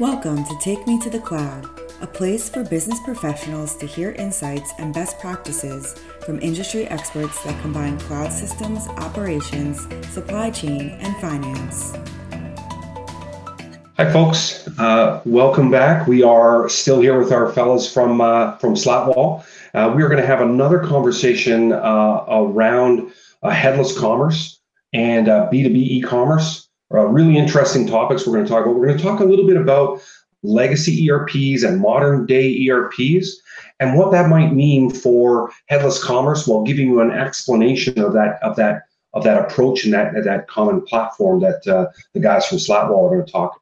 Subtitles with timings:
[0.00, 4.72] Welcome to Take Me to the Cloud, a place for business professionals to hear insights
[4.80, 5.94] and best practices
[6.26, 11.92] from industry experts that combine cloud systems, operations, supply chain, and finance.
[13.96, 14.66] Hi, folks.
[14.80, 16.08] Uh, welcome back.
[16.08, 19.44] We are still here with our fellows from uh, from Slatwall.
[19.74, 23.12] Uh, we are going to have another conversation uh, around
[23.44, 24.58] uh, headless commerce
[24.92, 26.02] and B2B
[26.92, 28.76] uh, really interesting topics we're going to talk about.
[28.76, 30.02] We're going to talk a little bit about
[30.42, 33.40] legacy ERPs and modern day ERPs
[33.80, 38.38] and what that might mean for headless commerce while giving you an explanation of that
[38.42, 38.82] of that
[39.14, 43.24] of that approach and that that common platform that the guys from Slatwall are going
[43.24, 43.60] to talk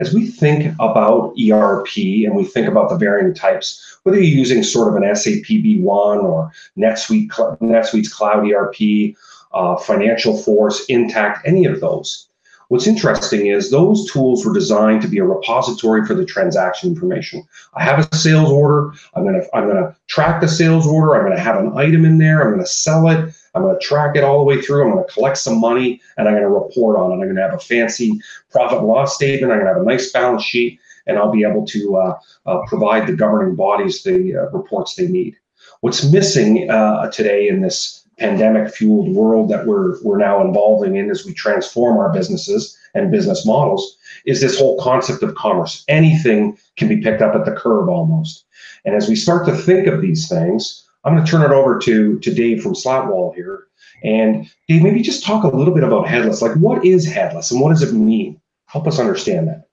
[0.00, 4.62] as we think about ERP and we think about the varying types, whether you're using
[4.62, 7.28] sort of an SAP B1 or NetSuite,
[7.60, 9.14] NetSuite's Cloud ERP,
[9.52, 12.28] uh, Financial Force, Intacct, any of those,
[12.68, 17.46] What's interesting is those tools were designed to be a repository for the transaction information.
[17.74, 18.92] I have a sales order.
[19.14, 21.14] I'm gonna I'm gonna track the sales order.
[21.14, 22.42] I'm gonna have an item in there.
[22.42, 23.34] I'm gonna sell it.
[23.54, 24.84] I'm going to track it all the way through.
[24.84, 27.14] I'm going to collect some money and I'm going to report on it.
[27.14, 29.52] I'm going to have a fancy profit and loss statement.
[29.52, 32.66] I'm going to have a nice balance sheet and I'll be able to uh, uh,
[32.66, 35.36] provide the governing bodies the uh, reports they need.
[35.80, 41.10] What's missing uh, today in this pandemic fueled world that we're, we're now involving in
[41.10, 45.84] as we transform our businesses and business models is this whole concept of commerce.
[45.88, 48.44] Anything can be picked up at the curb almost.
[48.84, 51.78] And as we start to think of these things, I'm going to turn it over
[51.80, 53.66] to to Dave from Slatwall here.
[54.02, 56.42] And Dave, maybe just talk a little bit about headless.
[56.42, 58.40] Like, what is headless, and what does it mean?
[58.66, 59.68] Help us understand that.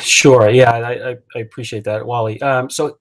[0.00, 0.48] Sure.
[0.48, 2.40] Yeah, I, I appreciate that, Wally.
[2.40, 2.98] Um, so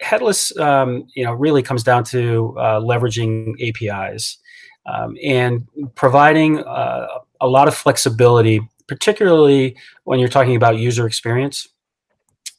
[0.00, 4.38] headless, um, you know, really comes down to uh, leveraging APIs
[4.86, 7.06] um, and providing uh,
[7.40, 11.68] a lot of flexibility, particularly when you're talking about user experience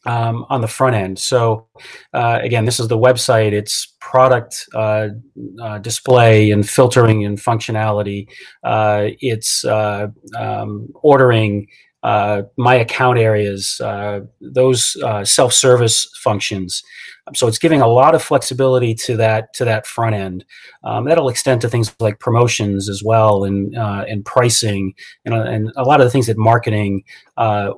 [0.06, 1.20] um, on the front end.
[1.20, 1.68] So
[2.14, 3.52] uh, again, this is the website.
[3.52, 5.10] It's product uh,
[5.62, 8.30] uh, display and filtering and functionality.
[8.64, 11.68] Uh, it's uh, um, ordering.
[12.02, 13.82] Uh, my account areas,
[14.40, 16.84] those self-service functions,
[17.36, 20.46] so it's giving a lot of flexibility to that to that front end.
[20.84, 24.94] Um, that'll extend to things like promotions as well, and and pricing,
[25.26, 27.04] and, and a lot of the things that marketing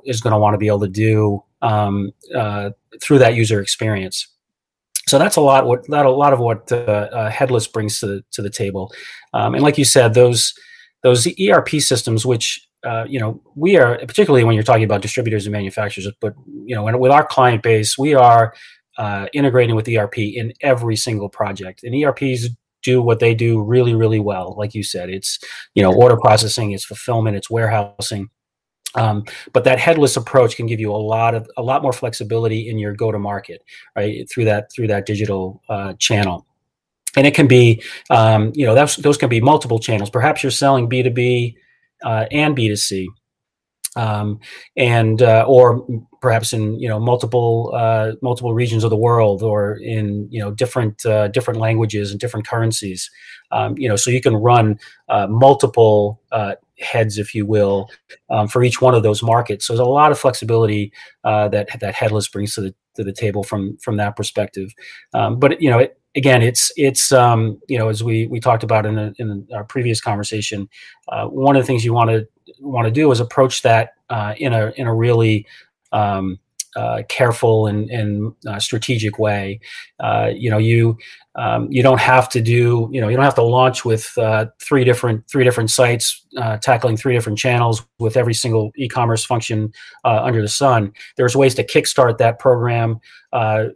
[0.05, 2.71] is going to want to be able to do um, uh,
[3.01, 4.27] through that user experience.
[5.07, 5.65] So that's a lot.
[5.65, 8.93] What that a lot of what uh, uh, headless brings to the to the table,
[9.33, 10.53] um, and like you said, those
[11.03, 15.45] those ERP systems, which uh, you know we are particularly when you're talking about distributors
[15.45, 16.33] and manufacturers, but
[16.65, 18.53] you know with our client base, we are
[18.97, 22.49] uh, integrating with ERP in every single project, and ERPs
[22.83, 24.55] do what they do really really well.
[24.57, 25.39] Like you said, it's
[25.75, 28.29] you know order processing, it's fulfillment, it's warehousing
[28.95, 32.69] um, but that headless approach can give you a lot of a lot more flexibility
[32.69, 33.63] in your go to market,
[33.95, 34.29] right?
[34.29, 36.45] Through that through that digital uh, channel,
[37.15, 40.09] and it can be, um, you know, that's those can be multiple channels.
[40.09, 41.57] Perhaps you're selling B two B
[42.03, 43.09] uh, and B two C,
[43.95, 44.39] um,
[44.77, 45.85] and uh, or
[46.21, 50.51] perhaps in you know multiple uh, multiple regions of the world, or in you know
[50.51, 53.09] different uh, different languages and different currencies.
[53.51, 54.79] Um, you know, so you can run
[55.09, 56.21] uh, multiple
[56.81, 57.89] heads, if you will,
[58.29, 59.65] um, for each one of those markets.
[59.65, 60.91] So there's a lot of flexibility
[61.23, 64.73] uh, that that headless brings to the to the table from from that perspective.
[65.13, 68.63] Um, but you know, it, again, it's it's um, you know as we we talked
[68.63, 70.69] about in a, in our previous conversation,
[71.09, 72.27] uh, one of the things you want to
[72.59, 75.45] want to do is approach that uh, in a in a really
[75.91, 76.39] um,
[76.75, 79.59] uh, careful and, and uh, strategic way.
[79.99, 80.97] Uh, you know, you
[81.35, 84.45] um, you don't have to do you know you don't have to launch with uh,
[84.59, 86.25] three different three different sites
[86.61, 89.71] tackling three different channels with every single e-commerce function
[90.03, 90.91] under the sun.
[91.15, 92.99] There's ways to kickstart that program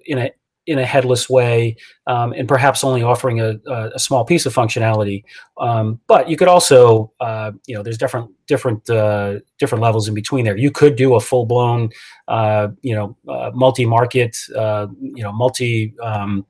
[0.05, 0.31] in a
[0.67, 1.75] in a headless way
[2.07, 5.23] um, and perhaps only offering a, a, small piece of functionality.
[5.59, 10.13] Um, but you could also uh, you know there's different different uh, different levels in
[10.13, 10.57] between there.
[10.57, 11.89] You could do a full-blown
[12.27, 16.45] uh, you know uh, multi-market uh, you know multi um,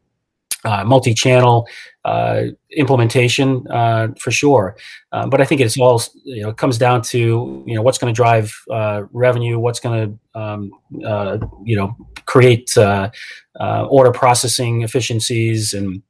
[0.65, 1.67] uh, multi-channel
[2.71, 3.63] implementation
[4.19, 4.75] for sure
[5.11, 8.15] but i think it's all you know comes down to you know what's going to
[8.15, 8.53] drive
[9.11, 10.71] revenue what's going to um,
[11.63, 11.95] you know
[12.25, 13.09] create uh,
[13.59, 16.01] uh, order processing efficiencies and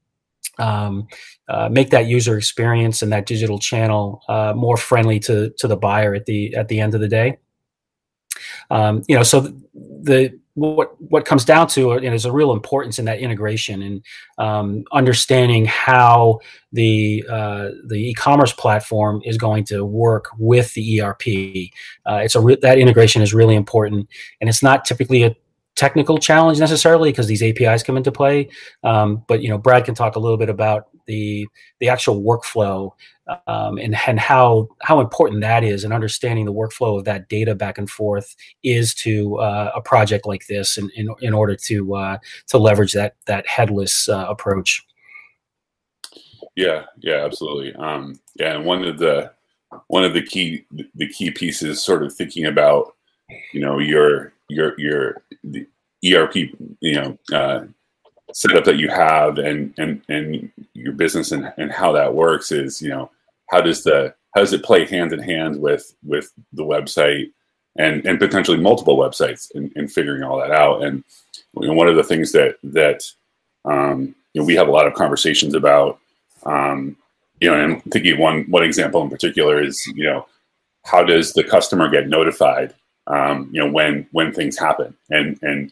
[0.57, 1.07] um,
[1.48, 5.78] uh, make that user experience and that digital channel uh, more friendly to to the
[5.78, 7.38] buyer at the at the end of the day.
[8.69, 9.42] Um, you know, so
[9.74, 14.06] the what what comes down to is a real importance in that integration and
[14.38, 16.40] um, understanding how
[16.72, 21.28] the uh, the e-commerce platform is going to work with the ERP.
[22.06, 24.07] Uh, it's a re- that integration is really important,
[24.40, 25.36] and it's not typically a
[25.75, 28.50] technical challenge necessarily because these APIs come into play.
[28.84, 31.48] Um, but you know, Brad can talk a little bit about the
[31.80, 32.92] the actual workflow
[33.48, 37.56] um, and and how how important that is, and understanding the workflow of that data
[37.56, 41.95] back and forth is to uh, a project like this, in in, in order to
[41.95, 42.18] uh,
[42.48, 44.86] to leverage that that headless uh, approach.
[46.56, 47.74] Yeah, yeah, absolutely.
[47.75, 49.31] Um, yeah, and one of the
[49.88, 52.95] one of the key the key pieces, sort of thinking about,
[53.54, 55.68] you know, your your your the
[56.06, 56.36] ERP
[56.81, 57.66] you know uh,
[58.33, 62.81] setup that you have and and and your business and, and how that works is
[62.81, 63.10] you know
[63.47, 67.31] how does the how does it play hand in hand with with the website
[67.77, 70.83] and and potentially multiple websites and, and figuring all that out?
[70.83, 71.03] And
[71.59, 73.03] you know, one of the things that that
[73.63, 76.00] um, you know we have a lot of conversations about
[76.45, 76.95] um,
[77.39, 80.25] you know and thinking one one example in particular is you know
[80.83, 82.74] how does the customer get notified
[83.07, 84.95] um, you know when when things happen?
[85.09, 85.71] And and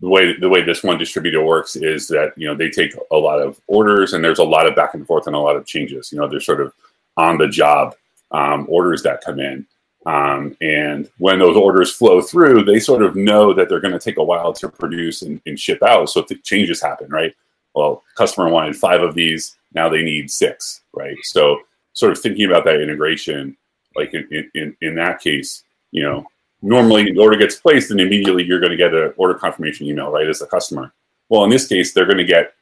[0.00, 3.16] the way the way this one distributor works is that you know they take a
[3.16, 5.66] lot of orders and there's a lot of back and forth and a lot of
[5.66, 6.12] changes.
[6.12, 6.72] You know there's sort of
[7.18, 7.94] on the job
[8.30, 9.66] um, orders that come in.
[10.06, 13.98] Um, and when those orders flow through they sort of know that they're going to
[13.98, 16.08] take a while to produce and, and ship out.
[16.08, 17.34] So if the changes happen right?
[17.74, 21.16] Well customer wanted five of these now they need six right?
[21.24, 21.58] So
[21.92, 23.56] sort of thinking about that integration
[23.96, 26.24] like in, in, in that case you know
[26.62, 30.10] normally the order gets placed and immediately you're going to get an order confirmation email,
[30.10, 30.92] right, as a customer.
[31.28, 32.54] Well, in this case, they're going to get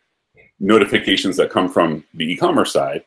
[0.59, 3.05] notifications that come from the e-commerce side,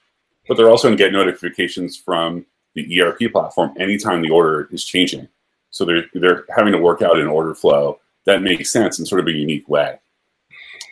[0.50, 4.84] but they're also going to get notifications from the ERP platform anytime the order is
[4.84, 5.30] changing.
[5.72, 9.22] So they're they're having to work out an order flow that makes sense in sort
[9.22, 9.98] of a unique way.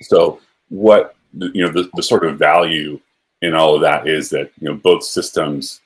[0.04, 0.40] So
[0.70, 3.02] what you know the, the sort of value
[3.42, 5.82] in all of that is that you know both systems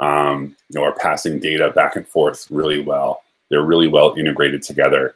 [0.00, 4.62] um, you know are passing data back and forth really well they're really well integrated
[4.62, 5.14] together,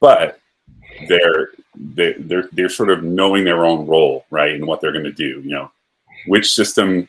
[0.00, 0.40] but
[1.08, 5.04] they're they, they're they're sort of knowing their own role, right, and what they're going
[5.04, 5.40] to do.
[5.44, 5.70] You know,
[6.26, 7.08] which system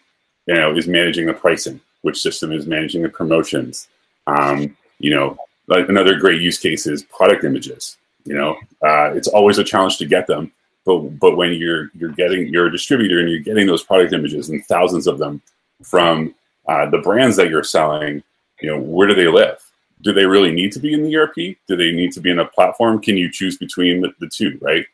[0.49, 3.87] you know is managing the pricing, which system is managing the promotions.
[4.27, 5.37] Um, you know,
[5.67, 7.97] another great use case is product images.
[8.25, 10.51] You know, uh, it's always a challenge to get them,
[10.85, 14.49] but but when you're you're getting you're a distributor and you're getting those product images
[14.49, 15.41] and thousands of them
[15.83, 16.35] from
[16.67, 18.21] uh, the brands that you're selling,
[18.61, 19.63] you know, where do they live?
[20.01, 21.35] do they really need to be in the ERP?
[21.67, 23.01] Do they need to be in a platform?
[23.01, 24.85] Can you choose between the, the two, right?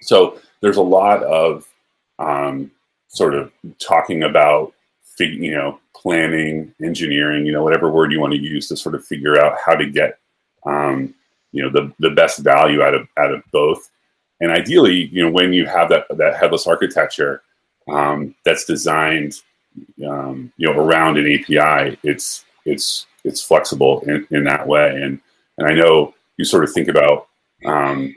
[0.00, 1.66] So there's a lot of
[2.18, 2.70] um,
[3.08, 4.72] sort of talking about,
[5.18, 9.04] you know, planning, engineering, you know, whatever word you want to use to sort of
[9.04, 10.18] figure out how to get,
[10.66, 11.14] um,
[11.52, 13.90] you know, the, the best value out of out of both.
[14.40, 17.42] And ideally, you know, when you have that that headless architecture
[17.88, 19.34] um, that's designed,
[20.06, 24.90] um, you know, around an API, it's it's it's flexible in, in that way.
[25.02, 25.20] And
[25.58, 27.28] and I know you sort of think about
[27.64, 28.14] um,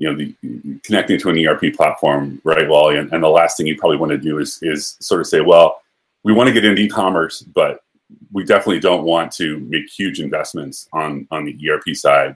[0.00, 2.96] you know the connecting to an ERP platform, right, Wally?
[2.96, 5.42] And, and the last thing you probably want to do is is sort of say,
[5.42, 5.82] well,
[6.24, 7.84] we want to get into e-commerce, but
[8.32, 12.34] we definitely don't want to make huge investments on on the ERP side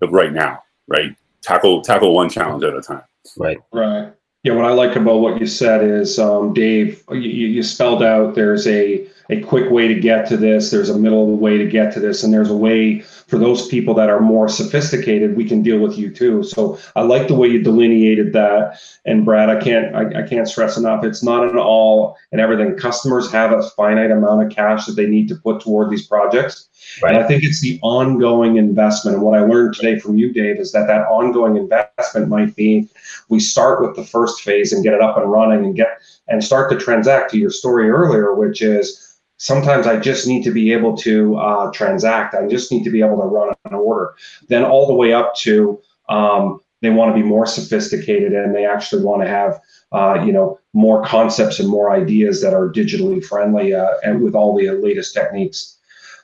[0.00, 1.14] of right now, right?
[1.42, 3.02] Tackle tackle one challenge at a time.
[3.36, 3.58] Right.
[3.72, 4.10] Right.
[4.42, 4.54] Yeah.
[4.54, 8.66] What I like about what you said is, um, Dave, you, you spelled out there's
[8.66, 10.70] a a quick way to get to this.
[10.70, 13.94] There's a middle way to get to this, and there's a way for those people
[13.94, 15.36] that are more sophisticated.
[15.36, 16.42] We can deal with you too.
[16.42, 18.78] So I like the way you delineated that.
[19.04, 21.04] And Brad, I can't I, I can't stress enough.
[21.04, 22.76] It's not an all and everything.
[22.76, 26.68] Customers have a finite amount of cash that they need to put toward these projects.
[27.02, 27.14] Right.
[27.14, 29.16] And I think it's the ongoing investment.
[29.16, 32.88] And what I learned today from you, Dave, is that that ongoing investment might be
[33.28, 36.00] we start with the first phase and get it up and running and get
[36.32, 39.12] and start to transact to your story earlier, which is
[39.42, 42.36] Sometimes I just need to be able to uh, transact.
[42.36, 44.14] I just need to be able to run an order.
[44.46, 48.64] Then all the way up to um, they want to be more sophisticated and they
[48.64, 49.60] actually want to have
[49.90, 54.36] uh, you know more concepts and more ideas that are digitally friendly uh, and with
[54.36, 55.76] all the latest techniques.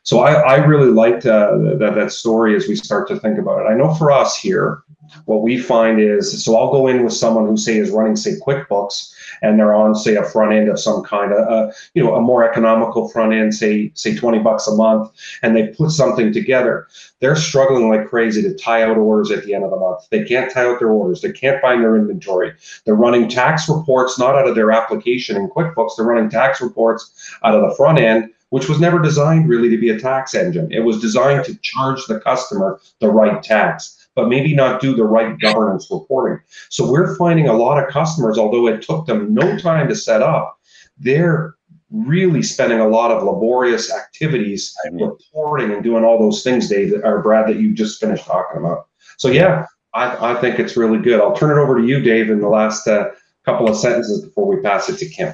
[0.05, 3.63] So I, I really liked uh, that that story as we start to think about
[3.63, 3.69] it.
[3.69, 4.85] I know for us here,
[5.25, 8.35] what we find is so I'll go in with someone who say is running say
[8.47, 12.15] QuickBooks and they're on say a front end of some kind of uh, you know
[12.15, 15.11] a more economical front end say say 20 bucks a month
[15.43, 16.89] and they put something together.
[17.21, 20.09] They're struggling like crazy to tie out orders at the end of the month.
[20.11, 21.21] They can't tie out their orders.
[21.21, 22.53] They can't find their inventory.
[22.85, 25.97] They're running tax reports not out of their application in quickbooks.
[25.97, 27.13] They're running tax reports
[27.45, 30.73] out of the front end which was never designed really to be a tax engine.
[30.73, 35.05] It was designed to charge the customer the right tax but maybe not do the
[35.05, 36.41] right governance reporting.
[36.71, 40.23] So we're finding a lot of customers, although it took them no time to set
[40.23, 40.59] up,
[40.99, 41.55] they're
[41.93, 47.23] really spending a lot of laborious activities reporting and doing all those things, Dave, or
[47.23, 48.89] Brad, that you just finished talking about.
[49.19, 51.21] So yeah, I, I think it's really good.
[51.21, 53.11] I'll turn it over to you, Dave, in the last uh,
[53.45, 55.33] couple of sentences before we pass it to Kim.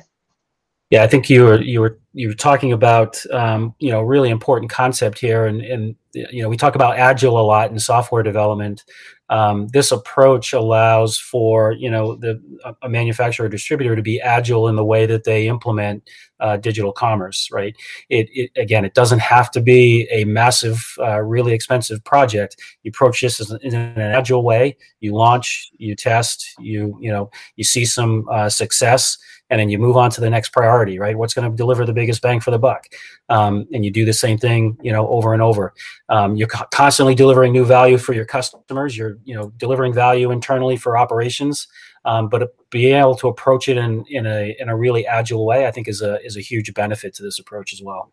[0.91, 4.31] Yeah, I think you were you were you were talking about um, you know really
[4.31, 8.23] important concept here, and and you know we talk about agile a lot in software
[8.23, 8.85] development.
[9.31, 12.41] Um, this approach allows for you know the
[12.83, 16.93] a manufacturer or distributor to be agile in the way that they implement uh, digital
[16.93, 17.49] commerce.
[17.51, 17.75] Right?
[18.09, 22.57] It, it, again, it doesn't have to be a massive, uh, really expensive project.
[22.85, 24.77] You approach this in an agile way.
[25.01, 29.19] You launch, you test, you you know you see some uh, success
[29.55, 31.93] and then you move on to the next priority right what's going to deliver the
[31.93, 32.89] biggest bang for the buck
[33.29, 35.73] um, and you do the same thing you know over and over
[36.09, 40.33] um, you're co- constantly delivering new value for your customers you're you know delivering value
[40.33, 41.69] internally for operations
[42.05, 45.69] um, but being able to approach it in, in a in a really agile way
[45.69, 48.11] i think is a is a huge benefit to this approach as well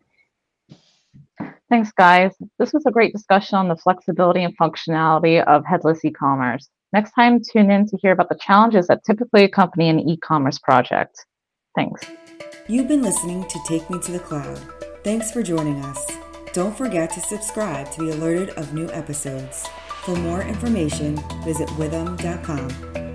[1.68, 2.32] Thanks, guys.
[2.58, 6.68] This was a great discussion on the flexibility and functionality of headless e-commerce.
[6.92, 10.58] Next time, tune in to hear about the challenges that typically accompany an e commerce
[10.58, 11.24] project.
[11.74, 12.04] Thanks.
[12.68, 14.58] You've been listening to Take Me to the Cloud.
[15.04, 16.06] Thanks for joining us.
[16.52, 19.66] Don't forget to subscribe to be alerted of new episodes.
[20.04, 23.11] For more information, visit withum.com.